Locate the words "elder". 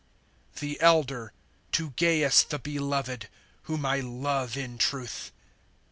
0.81-1.31